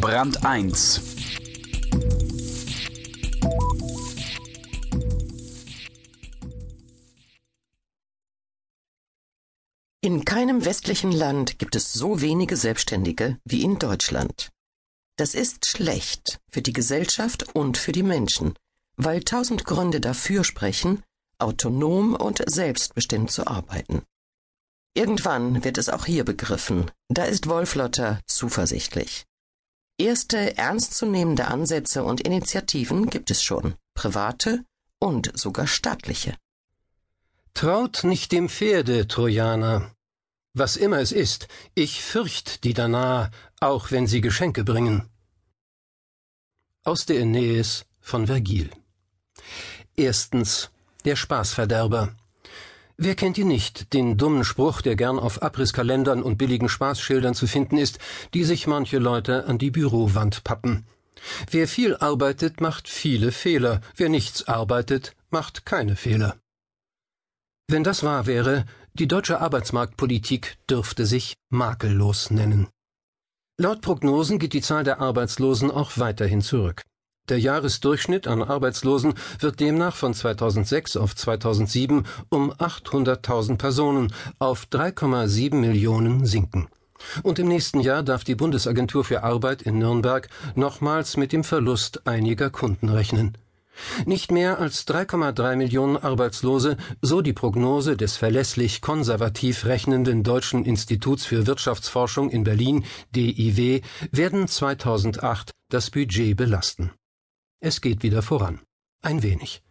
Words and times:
Brand 0.00 0.44
1 0.44 1.00
In 10.00 10.24
keinem 10.24 10.64
westlichen 10.64 11.10
Land 11.10 11.58
gibt 11.58 11.74
es 11.74 11.92
so 11.92 12.20
wenige 12.20 12.56
Selbstständige 12.56 13.38
wie 13.44 13.64
in 13.64 13.80
Deutschland. 13.80 14.50
Das 15.16 15.34
ist 15.34 15.66
schlecht 15.66 16.38
für 16.48 16.62
die 16.62 16.72
Gesellschaft 16.72 17.54
und 17.56 17.76
für 17.76 17.90
die 17.90 18.04
Menschen, 18.04 18.54
weil 18.96 19.24
tausend 19.24 19.64
Gründe 19.64 20.00
dafür 20.00 20.44
sprechen, 20.44 21.02
autonom 21.38 22.14
und 22.14 22.40
selbstbestimmt 22.48 23.32
zu 23.32 23.48
arbeiten. 23.48 24.02
Irgendwann 24.94 25.64
wird 25.64 25.76
es 25.76 25.88
auch 25.88 26.06
hier 26.06 26.24
begriffen, 26.24 26.88
da 27.08 27.24
ist 27.24 27.48
Wolflotter 27.48 28.20
zuversichtlich. 28.26 29.27
Erste 30.00 30.56
ernstzunehmende 30.56 31.48
Ansätze 31.48 32.04
und 32.04 32.20
Initiativen 32.20 33.10
gibt 33.10 33.32
es 33.32 33.42
schon, 33.42 33.74
private 33.94 34.64
und 35.00 35.36
sogar 35.36 35.66
staatliche. 35.66 36.36
Traut 37.52 38.04
nicht 38.04 38.30
dem 38.30 38.48
Pferde, 38.48 39.08
Trojaner. 39.08 39.92
Was 40.54 40.76
immer 40.76 40.98
es 40.98 41.10
ist, 41.10 41.48
ich 41.74 42.00
fürcht 42.00 42.62
die 42.62 42.74
Danae, 42.74 43.30
auch 43.58 43.90
wenn 43.90 44.06
sie 44.06 44.20
Geschenke 44.20 44.62
bringen. 44.62 45.08
Aus 46.84 47.04
der 47.04 47.18
Aeneis 47.18 47.84
von 48.00 48.28
Vergil. 48.28 48.70
Erstens 49.96 50.70
der 51.04 51.16
Spaßverderber. 51.16 52.14
Wer 53.00 53.14
kennt 53.14 53.38
ihn 53.38 53.46
nicht, 53.46 53.92
den 53.92 54.16
dummen 54.16 54.44
Spruch, 54.44 54.82
der 54.82 54.96
gern 54.96 55.20
auf 55.20 55.40
Abrisskalendern 55.40 56.20
und 56.20 56.36
billigen 56.36 56.68
Spaßschildern 56.68 57.32
zu 57.32 57.46
finden 57.46 57.78
ist, 57.78 58.00
die 58.34 58.42
sich 58.42 58.66
manche 58.66 58.98
Leute 58.98 59.46
an 59.46 59.56
die 59.56 59.70
Bürowand 59.70 60.42
pappen. 60.42 60.84
Wer 61.48 61.68
viel 61.68 61.94
arbeitet, 61.96 62.60
macht 62.60 62.88
viele 62.88 63.30
Fehler, 63.30 63.82
wer 63.94 64.08
nichts 64.08 64.48
arbeitet, 64.48 65.14
macht 65.30 65.64
keine 65.64 65.94
Fehler. 65.94 66.36
Wenn 67.68 67.84
das 67.84 68.02
wahr 68.02 68.26
wäre, 68.26 68.64
die 68.94 69.06
deutsche 69.06 69.40
Arbeitsmarktpolitik 69.40 70.56
dürfte 70.68 71.06
sich 71.06 71.34
makellos 71.50 72.32
nennen. 72.32 72.66
Laut 73.58 73.80
Prognosen 73.80 74.40
geht 74.40 74.54
die 74.54 74.62
Zahl 74.62 74.82
der 74.82 75.00
Arbeitslosen 75.00 75.70
auch 75.70 75.98
weiterhin 75.98 76.42
zurück. 76.42 76.82
Der 77.28 77.38
Jahresdurchschnitt 77.38 78.26
an 78.26 78.42
Arbeitslosen 78.42 79.14
wird 79.38 79.60
demnach 79.60 79.94
von 79.94 80.14
2006 80.14 80.96
auf 80.96 81.14
2007 81.14 82.04
um 82.30 82.52
800.000 82.52 83.56
Personen 83.58 84.12
auf 84.38 84.66
3,7 84.70 85.54
Millionen 85.54 86.24
sinken. 86.24 86.68
Und 87.22 87.38
im 87.38 87.48
nächsten 87.48 87.80
Jahr 87.80 88.02
darf 88.02 88.24
die 88.24 88.34
Bundesagentur 88.34 89.04
für 89.04 89.22
Arbeit 89.22 89.62
in 89.62 89.78
Nürnberg 89.78 90.28
nochmals 90.54 91.16
mit 91.16 91.32
dem 91.32 91.44
Verlust 91.44 92.06
einiger 92.06 92.50
Kunden 92.50 92.88
rechnen. 92.88 93.36
Nicht 94.06 94.32
mehr 94.32 94.58
als 94.58 94.88
3,3 94.88 95.56
Millionen 95.56 95.96
Arbeitslose, 95.96 96.76
so 97.00 97.20
die 97.20 97.32
Prognose 97.32 97.96
des 97.96 98.16
verlässlich 98.16 98.80
konservativ 98.80 99.66
rechnenden 99.66 100.24
Deutschen 100.24 100.64
Instituts 100.64 101.24
für 101.24 101.46
Wirtschaftsforschung 101.46 102.30
in 102.30 102.42
Berlin, 102.42 102.84
DIW, 103.14 103.82
werden 104.10 104.48
2008 104.48 105.50
das 105.70 105.90
Budget 105.90 106.36
belasten. 106.36 106.90
Es 107.60 107.80
geht 107.80 108.02
wieder 108.02 108.22
voran. 108.22 108.60
Ein 109.02 109.22
wenig. 109.22 109.62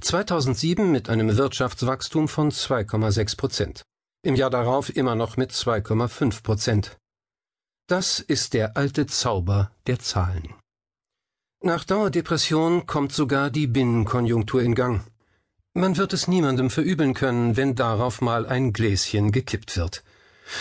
2007 0.00 0.90
mit 0.90 1.08
einem 1.08 1.36
Wirtschaftswachstum 1.36 2.26
von 2.26 2.50
2,6 2.50 3.36
Prozent. 3.36 3.82
Im 4.22 4.34
Jahr 4.34 4.50
darauf 4.50 4.94
immer 4.94 5.14
noch 5.14 5.36
mit 5.36 5.52
2,5 5.52 6.42
Prozent. 6.42 6.98
Das 7.86 8.18
ist 8.18 8.54
der 8.54 8.76
alte 8.76 9.06
Zauber 9.06 9.70
der 9.86 10.00
Zahlen. 10.00 10.52
Nach 11.62 11.84
Dauerdepression 11.84 12.86
kommt 12.86 13.12
sogar 13.12 13.50
die 13.50 13.66
Binnenkonjunktur 13.66 14.62
in 14.62 14.74
Gang. 14.74 15.02
Man 15.74 15.96
wird 15.96 16.12
es 16.12 16.26
niemandem 16.26 16.70
verübeln 16.70 17.14
können, 17.14 17.56
wenn 17.56 17.76
darauf 17.76 18.20
mal 18.20 18.46
ein 18.46 18.72
Gläschen 18.72 19.30
gekippt 19.30 19.76
wird. 19.76 20.02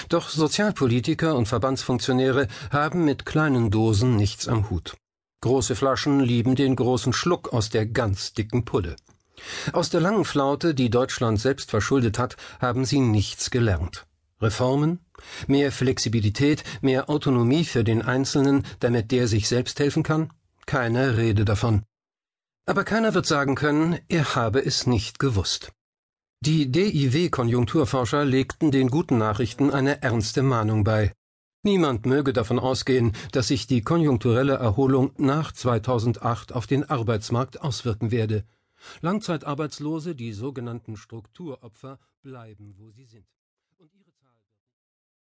Doch 0.09 0.29
Sozialpolitiker 0.29 1.35
und 1.35 1.47
Verbandsfunktionäre 1.47 2.47
haben 2.71 3.03
mit 3.03 3.25
kleinen 3.25 3.71
Dosen 3.71 4.15
nichts 4.15 4.47
am 4.47 4.69
Hut. 4.69 4.95
Große 5.47 5.77
Flaschen 5.77 6.19
lieben 6.19 6.55
den 6.55 6.75
großen 6.75 7.13
Schluck 7.13 7.53
aus 7.53 7.69
der 7.69 7.85
ganz 7.85 8.33
dicken 8.33 8.65
Pulle. 8.65 8.97
Aus 9.71 9.89
der 9.89 10.01
langen 10.01 10.25
Flaute, 10.25 10.75
die 10.75 10.89
Deutschland 10.89 11.39
selbst 11.39 11.69
verschuldet 11.69 12.19
hat, 12.19 12.35
haben 12.59 12.83
sie 12.83 12.99
nichts 12.99 13.49
gelernt. 13.49 14.07
Reformen, 14.41 14.99
mehr 15.47 15.71
Flexibilität, 15.71 16.65
mehr 16.81 17.09
Autonomie 17.09 17.63
für 17.63 17.85
den 17.85 18.01
Einzelnen, 18.01 18.65
damit 18.81 19.13
der 19.13 19.29
sich 19.29 19.47
selbst 19.47 19.79
helfen 19.79 20.03
kann? 20.03 20.33
Keine 20.65 21.15
Rede 21.15 21.45
davon. 21.45 21.83
Aber 22.65 22.83
keiner 22.83 23.13
wird 23.13 23.25
sagen 23.25 23.55
können, 23.55 23.99
er 24.09 24.35
habe 24.35 24.59
es 24.59 24.85
nicht 24.85 25.17
gewusst. 25.17 25.71
Die 26.41 26.69
DIW-Konjunkturforscher 26.69 28.25
legten 28.25 28.71
den 28.71 28.89
guten 28.89 29.17
Nachrichten 29.17 29.71
eine 29.71 30.01
ernste 30.01 30.43
Mahnung 30.43 30.83
bei. 30.83 31.13
Niemand 31.67 32.05
möge 32.05 32.31
davon 32.31 32.59
ausgehen, 32.59 33.11
dass 33.33 33.49
sich 33.49 33.67
die 33.67 33.81
konjunkturelle 33.81 34.53
Erholung 34.53 35.11
nach 35.17 35.51
2008 35.51 36.53
auf 36.53 36.65
den 36.65 36.89
Arbeitsmarkt 36.89 37.61
auswirken 37.61 38.09
werde. 38.09 38.45
Langzeitarbeitslose, 39.01 40.15
die 40.15 40.31
sogenannten 40.31 40.95
Strukturopfer, 40.95 41.99
bleiben, 42.21 42.75
wo 42.77 42.89
sie 42.91 43.03
sind. 43.03 43.27